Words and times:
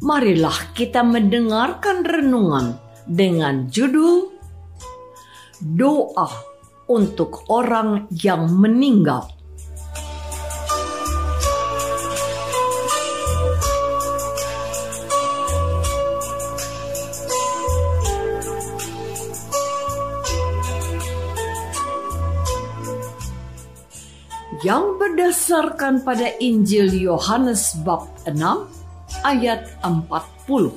marilah 0.00 0.72
kita 0.72 1.04
mendengarkan 1.04 2.00
renungan 2.04 2.80
dengan 3.04 3.68
judul 3.68 4.32
Doa 5.60 6.24
untuk 6.88 7.44
orang 7.52 8.08
yang 8.16 8.48
meninggal. 8.48 9.28
Yang 24.64 24.84
berdasarkan 24.96 26.04
pada 26.04 26.36
Injil 26.40 26.88
Yohanes 26.92 27.76
bab 27.84 28.08
6 28.24 28.79
ayat 29.24 29.68
40. 29.82 30.72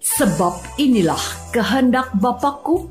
Sebab 0.00 0.54
inilah 0.76 1.20
kehendak 1.54 2.12
Bapakku, 2.18 2.90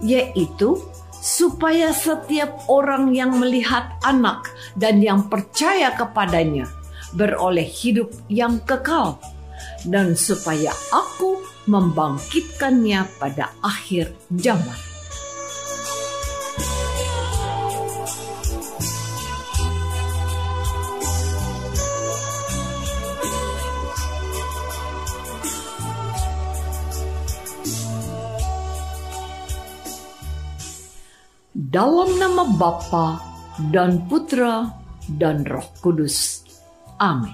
yaitu 0.00 0.80
supaya 1.22 1.94
setiap 1.94 2.66
orang 2.66 3.14
yang 3.14 3.38
melihat 3.38 3.94
anak 4.02 4.50
dan 4.74 4.98
yang 4.98 5.30
percaya 5.30 5.94
kepadanya 5.94 6.66
beroleh 7.14 7.68
hidup 7.68 8.10
yang 8.26 8.58
kekal 8.64 9.20
dan 9.86 10.18
supaya 10.18 10.74
aku 10.90 11.38
membangkitkannya 11.70 13.06
pada 13.22 13.54
akhir 13.62 14.10
zaman. 14.34 14.91
Dalam 31.72 32.20
nama 32.20 32.44
Bapa 32.44 33.16
dan 33.72 34.04
Putra 34.04 34.68
dan 35.08 35.40
Roh 35.48 35.72
Kudus. 35.80 36.44
Amin. 37.00 37.32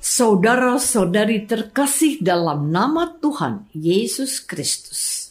Saudara-saudari 0.00 1.44
terkasih 1.44 2.24
dalam 2.24 2.72
nama 2.72 3.20
Tuhan 3.20 3.68
Yesus 3.76 4.40
Kristus. 4.40 5.28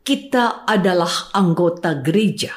Kita 0.00 0.64
adalah 0.64 1.36
anggota 1.36 1.92
gereja. 2.00 2.56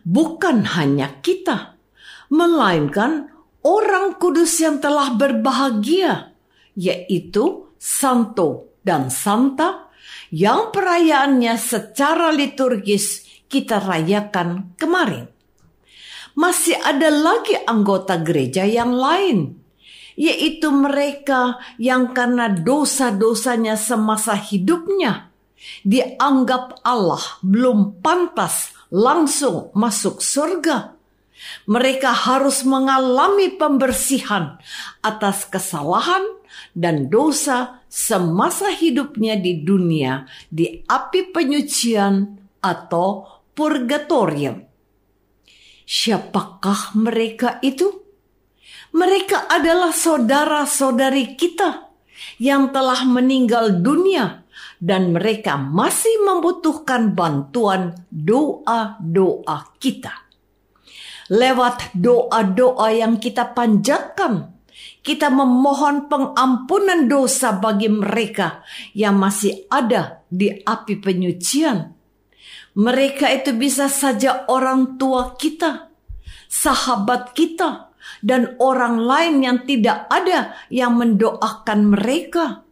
Bukan 0.00 0.64
hanya 0.80 1.20
kita, 1.20 1.76
melainkan 2.32 3.28
orang 3.60 4.16
kudus 4.16 4.56
yang 4.64 4.80
telah 4.80 5.12
berbahagia, 5.12 6.32
yaitu 6.72 7.68
Santo 7.76 8.80
dan 8.80 9.12
Santa 9.12 9.89
yang 10.30 10.70
perayaannya 10.70 11.54
secara 11.58 12.30
liturgis 12.30 13.26
kita 13.50 13.82
rayakan 13.82 14.78
kemarin. 14.78 15.26
Masih 16.38 16.78
ada 16.78 17.10
lagi 17.10 17.58
anggota 17.66 18.14
gereja 18.22 18.62
yang 18.62 18.94
lain, 18.94 19.58
yaitu 20.14 20.70
mereka 20.70 21.58
yang 21.76 22.14
karena 22.14 22.46
dosa-dosanya 22.46 23.74
semasa 23.74 24.38
hidupnya 24.38 25.30
dianggap 25.84 26.80
Allah 26.86 27.20
belum 27.44 28.00
pantas 28.00 28.72
langsung 28.88 29.74
masuk 29.76 30.20
surga. 30.22 30.96
Mereka 31.64 32.12
harus 32.28 32.68
mengalami 32.68 33.48
pembersihan 33.56 34.60
atas 35.00 35.48
kesalahan 35.48 36.20
dan 36.76 37.08
dosa 37.08 37.79
semasa 37.90 38.70
hidupnya 38.70 39.34
di 39.34 39.66
dunia 39.66 40.22
di 40.46 40.86
api 40.86 41.34
penyucian 41.34 42.38
atau 42.62 43.26
purgatorium. 43.50 44.62
Siapakah 45.82 46.94
mereka 46.94 47.58
itu? 47.66 47.90
Mereka 48.94 49.50
adalah 49.50 49.90
saudara-saudari 49.90 51.34
kita 51.34 51.90
yang 52.38 52.70
telah 52.70 53.02
meninggal 53.02 53.82
dunia 53.82 54.46
dan 54.78 55.10
mereka 55.10 55.58
masih 55.58 56.24
membutuhkan 56.24 57.12
bantuan 57.12 58.06
doa-doa 58.08 59.76
kita. 59.82 60.30
Lewat 61.30 61.94
doa-doa 61.94 62.90
yang 62.90 63.22
kita 63.22 63.54
panjatkan, 63.54 64.59
kita 65.00 65.32
memohon 65.32 66.12
pengampunan 66.12 67.08
dosa 67.08 67.56
bagi 67.56 67.88
mereka 67.88 68.60
yang 68.92 69.16
masih 69.16 69.64
ada 69.72 70.24
di 70.28 70.52
api 70.52 71.00
penyucian. 71.00 71.96
Mereka 72.76 73.26
itu 73.34 73.56
bisa 73.56 73.90
saja 73.90 74.46
orang 74.46 75.00
tua 75.00 75.34
kita, 75.34 75.90
sahabat 76.46 77.34
kita, 77.34 77.90
dan 78.22 78.54
orang 78.62 79.00
lain 79.00 79.34
yang 79.42 79.58
tidak 79.66 80.06
ada 80.06 80.54
yang 80.70 80.94
mendoakan 80.94 81.80
mereka. 81.90 82.62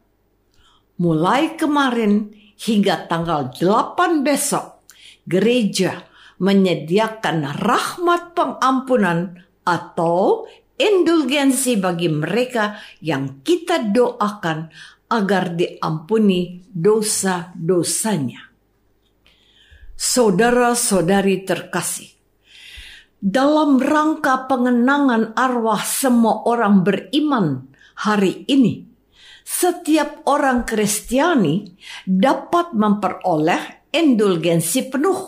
Mulai 1.03 1.59
kemarin 1.59 2.31
hingga 2.59 3.11
tanggal 3.11 3.51
8 3.55 4.23
besok, 4.23 4.87
gereja 5.27 6.07
menyediakan 6.39 7.59
rahmat 7.59 8.35
pengampunan 8.35 9.43
atau 9.67 10.47
indulgensi 10.79 11.75
bagi 11.77 12.07
mereka 12.07 12.79
yang 13.03 13.43
kita 13.43 13.91
doakan 13.91 14.71
agar 15.11 15.59
diampuni 15.59 16.63
dosa-dosanya. 16.71 18.47
Saudara-saudari 19.99 21.43
terkasih, 21.43 22.15
dalam 23.19 23.83
rangka 23.83 24.47
pengenangan 24.47 25.35
arwah 25.35 25.83
semua 25.83 26.47
orang 26.47 26.87
beriman 26.87 27.67
hari 27.99 28.47
ini, 28.47 28.87
setiap 29.43 30.23
orang 30.31 30.63
Kristiani 30.63 31.67
dapat 32.07 32.79
memperoleh 32.79 33.91
indulgensi 33.91 34.87
penuh 34.87 35.19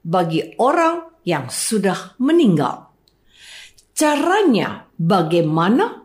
bagi 0.00 0.56
orang 0.56 1.20
yang 1.28 1.52
sudah 1.52 2.16
meninggal. 2.16 2.92
Caranya 3.92 4.83
bagaimana? 4.98 6.04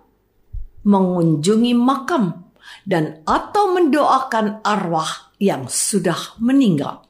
Mengunjungi 0.83 1.75
makam 1.75 2.49
dan 2.87 3.21
atau 3.27 3.75
mendoakan 3.75 4.63
arwah 4.63 5.31
yang 5.39 5.67
sudah 5.67 6.39
meninggal. 6.39 7.03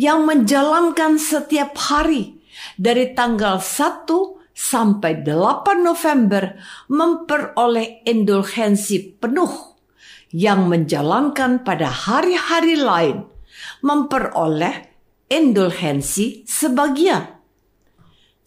Yang 0.00 0.20
menjalankan 0.24 1.20
setiap 1.20 1.76
hari 1.76 2.40
dari 2.80 3.12
tanggal 3.12 3.60
1 3.60 4.08
sampai 4.56 5.24
8 5.24 5.80
November 5.80 6.56
memperoleh 6.92 8.04
indulgensi 8.04 9.16
penuh 9.16 9.76
yang 10.30 10.70
menjalankan 10.70 11.66
pada 11.66 11.90
hari-hari 11.90 12.78
lain 12.78 13.26
memperoleh 13.82 14.88
indulgensi 15.26 16.44
sebagian. 16.44 17.39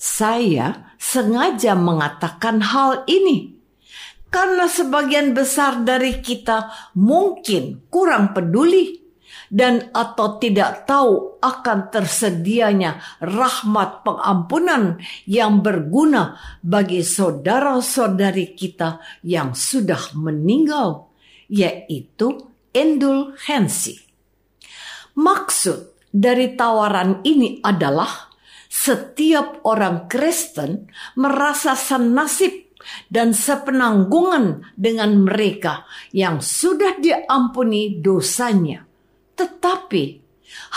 Saya 0.04 0.92
sengaja 1.00 1.80
mengatakan 1.80 2.60
hal 2.60 3.08
ini 3.08 3.56
karena 4.28 4.68
sebagian 4.68 5.32
besar 5.32 5.80
dari 5.88 6.20
kita 6.20 6.92
mungkin 7.00 7.88
kurang 7.88 8.36
peduli 8.36 9.00
dan 9.48 9.96
atau 9.96 10.44
tidak 10.44 10.84
tahu 10.84 11.40
akan 11.40 11.88
tersedianya 11.88 13.00
rahmat 13.24 14.04
pengampunan 14.04 15.00
yang 15.24 15.64
berguna 15.64 16.36
bagi 16.60 17.00
saudara-saudari 17.00 18.60
kita 18.60 19.00
yang 19.24 19.56
sudah 19.56 20.12
meninggal, 20.20 21.16
yaitu 21.48 22.52
indulgensi. 22.76 24.04
Maksud 25.16 26.12
dari 26.12 26.60
tawaran 26.60 27.24
ini 27.24 27.62
adalah 27.62 28.33
setiap 28.74 29.62
orang 29.70 30.10
Kristen 30.10 30.90
merasa 31.14 31.78
senasib 31.78 32.74
dan 33.08 33.38
sepenanggungan 33.38 34.74
dengan 34.74 35.22
mereka 35.22 35.86
yang 36.10 36.42
sudah 36.42 36.98
diampuni 36.98 38.02
dosanya 38.02 38.82
tetapi 39.38 40.24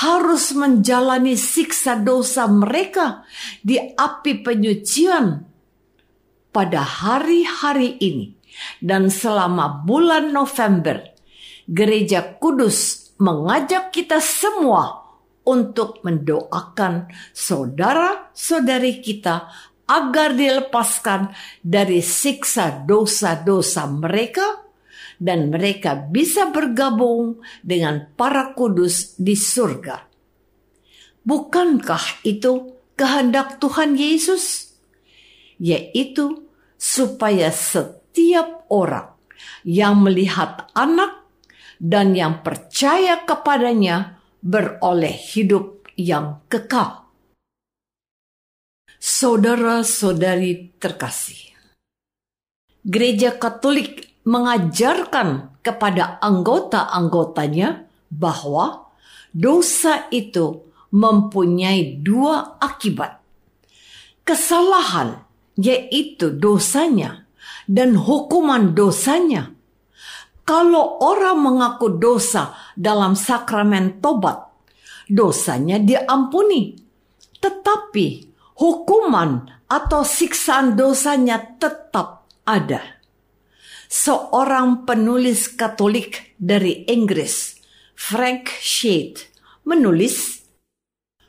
harus 0.04 0.52
menjalani 0.52 1.36
siksa 1.36 2.00
dosa 2.00 2.48
mereka 2.48 3.24
di 3.64 3.80
api 3.80 4.44
penyucian 4.44 5.44
pada 6.52 6.80
hari-hari 6.80 8.00
ini 8.00 8.26
dan 8.80 9.12
selama 9.12 9.84
bulan 9.84 10.32
November. 10.32 11.12
Gereja 11.66 12.38
Kudus 12.38 13.10
mengajak 13.18 13.90
kita 13.90 14.22
semua 14.22 15.05
untuk 15.46 16.02
mendoakan 16.02 17.06
saudara-saudari 17.30 18.98
kita 18.98 19.46
agar 19.86 20.34
dilepaskan 20.34 21.30
dari 21.62 22.02
siksa 22.02 22.82
dosa-dosa 22.82 23.86
mereka 23.86 24.66
dan 25.16 25.48
mereka 25.48 25.96
bisa 25.96 26.50
bergabung 26.50 27.40
dengan 27.62 28.10
para 28.18 28.52
kudus 28.52 29.16
di 29.16 29.38
surga. 29.38 30.04
Bukankah 31.22 32.26
itu 32.26 32.76
kehendak 32.98 33.62
Tuhan 33.62 33.96
Yesus? 33.96 34.74
Yaitu 35.56 36.44
supaya 36.76 37.48
setiap 37.48 38.68
orang 38.68 39.16
yang 39.64 40.04
melihat 40.04 40.68
anak 40.76 41.24
dan 41.80 42.12
yang 42.12 42.44
percaya 42.44 43.24
kepadanya 43.24 44.15
beroleh 44.42 45.12
hidup 45.12 45.86
yang 45.96 46.44
kekal. 46.50 47.08
Saudara-saudari 48.96 50.76
terkasih, 50.82 51.54
Gereja 52.86 53.34
Katolik 53.34 54.22
mengajarkan 54.26 55.58
kepada 55.62 56.18
anggota-anggotanya 56.22 57.86
bahwa 58.10 58.90
dosa 59.34 60.06
itu 60.10 60.66
mempunyai 60.94 61.98
dua 61.98 62.58
akibat. 62.62 63.18
Kesalahan 64.26 65.22
yaitu 65.58 66.30
dosanya 66.30 67.26
dan 67.66 67.98
hukuman 67.98 68.74
dosanya. 68.76 69.55
Kalau 70.46 71.02
orang 71.02 71.42
mengaku 71.42 71.98
dosa 71.98 72.54
dalam 72.78 73.18
sakramen 73.18 73.98
tobat, 73.98 74.46
dosanya 75.10 75.82
diampuni. 75.82 76.78
Tetapi 77.42 78.06
hukuman 78.54 79.50
atau 79.66 80.06
siksaan 80.06 80.78
dosanya 80.78 81.58
tetap 81.58 82.30
ada 82.46 82.96
seorang 83.86 84.86
penulis 84.86 85.50
Katolik 85.54 86.34
dari 86.38 86.86
Inggris, 86.90 87.58
Frank 87.94 88.50
Shade, 88.58 89.30
menulis, 89.66 90.42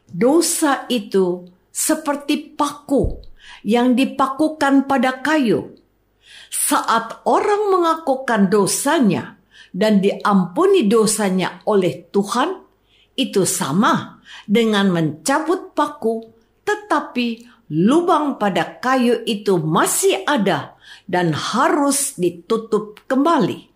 "Dosa 0.09 0.85
itu 0.89 1.47
seperti 1.69 2.57
paku 2.57 3.21
yang 3.61 3.93
dipakukan 3.93 4.89
pada 4.89 5.21
kayu. 5.21 5.77
Saat 6.49 7.23
orang 7.27 7.71
mengakukan 7.71 8.47
dosanya 8.51 9.39
dan 9.71 9.99
diampuni 9.99 10.87
dosanya 10.87 11.63
oleh 11.67 12.07
Tuhan, 12.11 12.63
itu 13.17 13.43
sama 13.43 14.21
dengan 14.45 14.93
mencabut 14.93 15.73
paku, 15.73 16.29
tetapi 16.61 17.43
lubang 17.73 18.37
pada 18.37 18.79
kayu 18.79 19.25
itu 19.25 19.59
masih 19.59 20.23
ada 20.23 20.77
dan 21.09 21.33
harus 21.33 22.15
ditutup 22.15 23.01
kembali. 23.09 23.67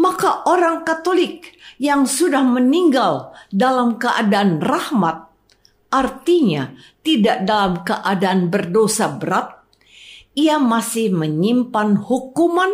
Maka 0.00 0.48
orang 0.48 0.82
Katolik 0.88 1.52
yang 1.76 2.08
sudah 2.08 2.40
meninggal 2.40 3.36
dalam 3.52 4.00
keadaan 4.00 4.56
rahmat, 4.64 5.28
artinya 5.92 6.72
tidak 7.04 7.44
dalam 7.44 7.84
keadaan 7.84 8.48
berdosa 8.48 9.12
berat, 9.20 9.59
ia 10.34 10.58
masih 10.62 11.10
menyimpan 11.10 11.98
hukuman 11.98 12.70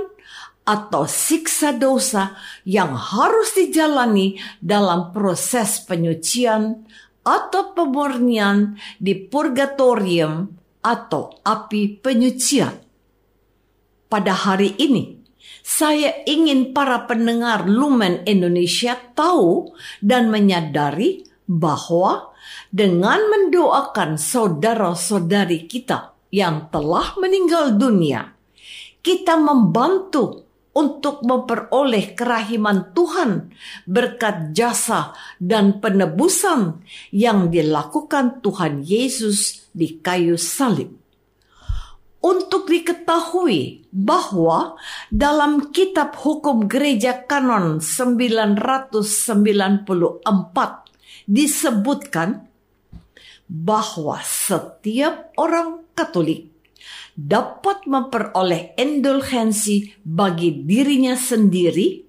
atau 0.66 1.06
siksa 1.06 1.78
dosa 1.78 2.34
yang 2.66 2.98
harus 2.98 3.54
dijalani 3.54 4.36
dalam 4.58 5.14
proses 5.14 5.78
penyucian 5.86 6.82
atau 7.22 7.70
pemurnian 7.72 8.74
di 8.98 9.14
purgatorium 9.14 10.50
atau 10.82 11.38
api 11.42 12.02
penyucian 12.02 12.74
pada 14.10 14.34
hari 14.34 14.74
ini. 14.78 15.22
Saya 15.66 16.22
ingin 16.26 16.70
para 16.70 17.10
pendengar 17.10 17.66
Lumen 17.66 18.22
Indonesia 18.22 18.94
tahu 19.14 19.74
dan 19.98 20.30
menyadari 20.30 21.26
bahwa 21.46 22.34
dengan 22.70 23.18
mendoakan 23.26 24.14
saudara-saudari 24.14 25.66
kita 25.66 26.15
yang 26.30 26.68
telah 26.74 27.14
meninggal 27.18 27.78
dunia, 27.78 28.34
kita 29.00 29.38
membantu 29.38 30.46
untuk 30.76 31.24
memperoleh 31.24 32.12
kerahiman 32.12 32.92
Tuhan 32.92 33.48
berkat 33.88 34.52
jasa 34.52 35.16
dan 35.40 35.80
penebusan 35.80 36.84
yang 37.16 37.48
dilakukan 37.48 38.44
Tuhan 38.44 38.84
Yesus 38.84 39.72
di 39.72 39.96
kayu 39.96 40.36
salib. 40.36 40.92
Untuk 42.20 42.66
diketahui 42.66 43.86
bahwa 43.94 44.74
dalam 45.14 45.70
kitab 45.70 46.18
hukum 46.18 46.66
gereja 46.66 47.22
kanon 47.24 47.78
994 47.78 50.26
disebutkan 51.30 52.50
bahwa 53.46 54.18
setiap 54.26 55.30
orang 55.38 55.85
Katolik 55.96 56.52
dapat 57.16 57.88
memperoleh 57.88 58.76
indulgensi 58.76 59.96
bagi 60.04 60.60
dirinya 60.68 61.16
sendiri 61.16 62.04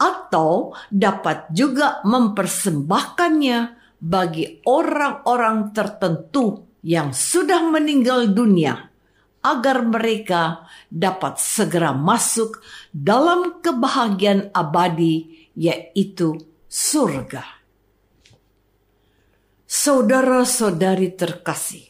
atau 0.00 0.72
dapat 0.88 1.52
juga 1.52 2.00
mempersembahkannya 2.08 3.58
bagi 4.00 4.64
orang-orang 4.64 5.76
tertentu 5.76 6.78
yang 6.80 7.12
sudah 7.12 7.68
meninggal 7.68 8.32
dunia 8.32 8.88
agar 9.42 9.84
mereka 9.84 10.66
dapat 10.88 11.36
segera 11.38 11.92
masuk 11.92 12.62
dalam 12.90 13.60
kebahagiaan 13.60 14.50
abadi, 14.54 15.48
yaitu 15.54 16.38
surga. 16.66 17.44
Saudara-saudari 19.68 21.12
terkasih, 21.12 21.87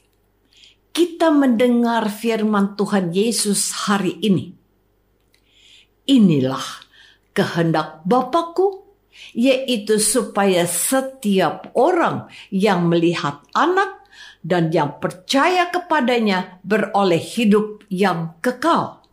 kita 0.99 1.31
mendengar 1.31 2.11
firman 2.11 2.75
Tuhan 2.75 3.15
Yesus 3.15 3.87
hari 3.87 4.19
ini. 4.19 4.51
Inilah 6.11 6.83
kehendak 7.31 8.03
Bapakku, 8.03 8.83
yaitu 9.31 10.03
supaya 10.03 10.67
setiap 10.67 11.71
orang 11.79 12.27
yang 12.51 12.91
melihat 12.91 13.47
anak 13.55 14.11
dan 14.43 14.75
yang 14.75 14.99
percaya 14.99 15.71
kepadanya 15.71 16.59
beroleh 16.67 17.23
hidup 17.23 17.87
yang 17.87 18.35
kekal. 18.43 19.07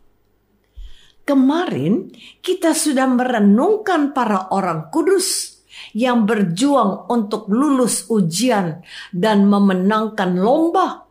Kemarin 1.22 2.10
kita 2.42 2.74
sudah 2.74 3.06
merenungkan 3.06 4.10
para 4.10 4.50
orang 4.50 4.90
kudus 4.90 5.62
yang 5.94 6.26
berjuang 6.26 7.06
untuk 7.14 7.46
lulus 7.46 8.10
ujian 8.10 8.82
dan 9.14 9.46
memenangkan 9.46 10.34
lomba 10.34 11.05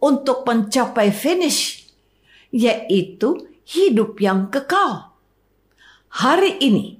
untuk 0.00 0.48
mencapai 0.48 1.12
finish, 1.12 1.86
yaitu 2.50 3.46
hidup 3.68 4.18
yang 4.18 4.48
kekal. 4.48 5.14
Hari 6.10 6.58
ini 6.58 6.98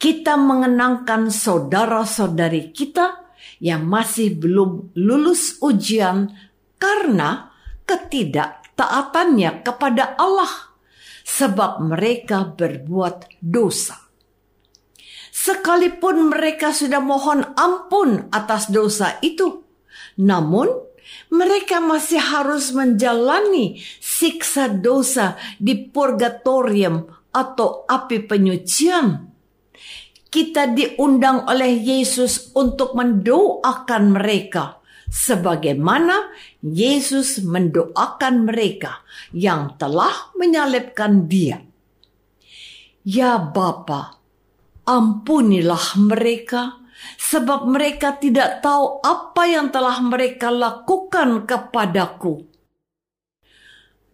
kita 0.00 0.38
mengenangkan 0.38 1.28
saudara-saudari 1.28 2.72
kita 2.72 3.28
yang 3.58 3.84
masih 3.84 4.38
belum 4.38 4.94
lulus 4.94 5.58
ujian 5.60 6.30
karena 6.78 7.50
ketidaktaatannya 7.84 9.66
kepada 9.66 10.14
Allah, 10.16 10.78
sebab 11.26 11.82
mereka 11.82 12.46
berbuat 12.46 13.42
dosa 13.42 14.08
sekalipun 15.38 16.34
mereka 16.34 16.74
sudah 16.74 16.98
mohon 16.98 17.46
ampun 17.54 18.26
atas 18.34 18.68
dosa 18.68 19.22
itu. 19.22 19.62
Namun, 20.18 20.66
mereka 21.32 21.78
masih 21.78 22.20
harus 22.20 22.72
menjalani 22.72 23.80
siksa 24.00 24.68
dosa 24.68 25.36
di 25.60 25.88
purgatorium 25.88 27.08
atau 27.32 27.84
api 27.84 28.24
penyucian. 28.24 29.28
Kita 30.28 30.68
diundang 30.68 31.48
oleh 31.48 31.72
Yesus 31.72 32.52
untuk 32.52 32.92
mendoakan 32.92 34.12
mereka 34.12 34.78
sebagaimana 35.08 36.28
Yesus 36.60 37.40
mendoakan 37.40 38.44
mereka 38.44 39.00
yang 39.32 39.80
telah 39.80 40.32
menyalibkan 40.36 41.24
Dia. 41.26 41.64
Ya 43.08 43.40
Bapa, 43.40 44.20
Ampunilah 44.88 46.00
mereka, 46.00 46.80
sebab 47.18 47.68
mereka 47.68 48.16
tidak 48.16 48.60
tahu 48.64 49.02
apa 49.02 49.42
yang 49.46 49.70
telah 49.70 49.98
mereka 50.02 50.50
lakukan 50.50 51.46
kepadaku. 51.46 52.46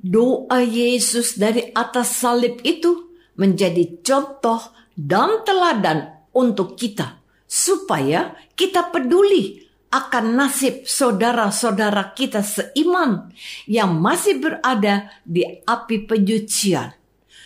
Doa 0.05 0.61
Yesus 0.61 1.41
dari 1.41 1.73
atas 1.73 2.21
salib 2.21 2.61
itu 2.61 3.17
menjadi 3.41 4.05
contoh 4.05 4.61
dan 4.93 5.43
teladan 5.49 6.29
untuk 6.37 6.77
kita, 6.77 7.25
supaya 7.49 8.37
kita 8.53 8.93
peduli 8.93 9.65
akan 9.95 10.35
nasib 10.35 10.85
saudara-saudara 10.85 12.13
kita 12.19 12.43
seiman 12.43 13.31
yang 13.71 13.95
masih 13.97 14.43
berada 14.43 15.09
di 15.23 15.47
api 15.63 16.03
penyucian 16.05 16.91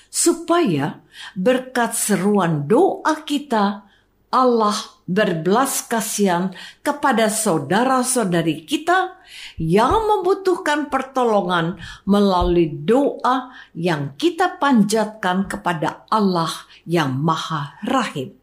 supaya 0.09 1.05
berkat 1.37 1.93
seruan 1.93 2.65
doa 2.65 3.21
kita 3.29 3.85
Allah 4.33 4.77
berbelas 5.09 5.89
kasihan 5.89 6.53
kepada 6.85 7.33
saudara-saudari 7.33 8.69
kita 8.69 9.17
yang 9.57 10.05
membutuhkan 10.05 10.93
pertolongan 10.93 11.81
melalui 12.05 12.69
doa 12.69 13.51
yang 13.73 14.13
kita 14.21 14.61
panjatkan 14.61 15.49
kepada 15.49 16.05
Allah 16.13 16.53
yang 16.85 17.17
Maha 17.17 17.81
Rahim. 17.89 18.37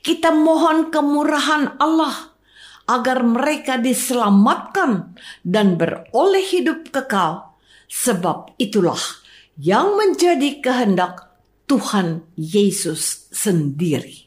Kita 0.00 0.30
mohon 0.30 0.94
kemurahan 0.94 1.74
Allah 1.82 2.32
agar 2.86 3.24
mereka 3.24 3.80
diselamatkan 3.80 5.16
dan 5.42 5.80
beroleh 5.80 6.44
hidup 6.44 6.92
kekal, 6.92 7.56
sebab 7.88 8.52
itulah 8.60 9.00
yang 9.56 9.96
menjadi 9.96 10.60
kehendak 10.60 11.32
Tuhan 11.64 12.28
Yesus 12.36 13.32
sendiri. 13.32 14.23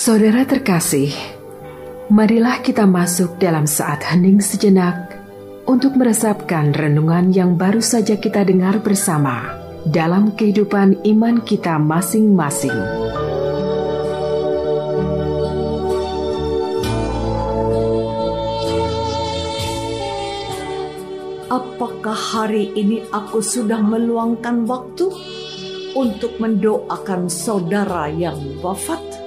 Saudara 0.00 0.48
terkasih, 0.48 1.12
marilah 2.08 2.64
kita 2.64 2.88
masuk 2.88 3.36
dalam 3.36 3.68
saat 3.68 4.00
hening 4.00 4.40
sejenak 4.40 5.12
untuk 5.68 5.92
meresapkan 5.92 6.72
renungan 6.72 7.28
yang 7.36 7.52
baru 7.60 7.84
saja 7.84 8.16
kita 8.16 8.48
dengar 8.48 8.80
bersama 8.80 9.60
dalam 9.84 10.32
kehidupan 10.32 11.04
iman 11.04 11.44
kita 11.44 11.76
masing-masing. 11.76 12.72
Apakah 21.52 22.16
hari 22.16 22.72
ini 22.72 23.04
aku 23.12 23.44
sudah 23.44 23.84
meluangkan 23.84 24.64
waktu 24.64 25.12
untuk 25.92 26.40
mendoakan 26.40 27.28
saudara 27.28 28.08
yang 28.08 28.40
wafat? 28.64 29.19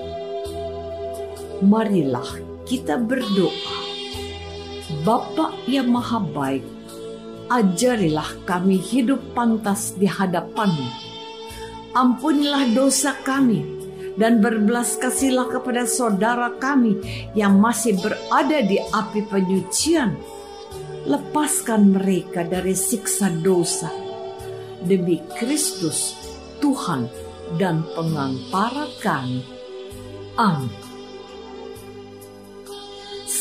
Marilah 1.64 2.28
kita 2.68 3.00
berdoa. 3.00 3.80
Bapak 5.08 5.64
yang 5.64 5.96
Maha 5.96 6.20
Baik, 6.20 6.68
ajarilah 7.48 8.28
kami 8.44 8.76
hidup 8.76 9.24
pantas 9.32 9.96
di 9.96 10.04
hadapanmu. 10.04 10.92
Ampunilah 11.96 12.68
dosa 12.76 13.16
kami 13.24 13.64
dan 14.20 14.44
berbelas 14.44 15.00
kasihlah 15.00 15.48
kepada 15.48 15.88
saudara 15.88 16.52
kami 16.60 17.00
yang 17.32 17.56
masih 17.64 17.96
berada 17.96 18.60
di 18.60 18.84
api 18.92 19.24
penyucian. 19.24 20.20
Lepaskan 21.08 21.96
mereka 21.96 22.44
dari 22.44 22.76
siksa 22.76 23.32
dosa. 23.40 23.88
Demi 24.84 25.24
Kristus, 25.40 26.12
Tuhan 26.60 27.08
dan 27.56 27.88
pengampara 27.96 28.92
kami. 29.00 29.48
Amin. 30.36 30.93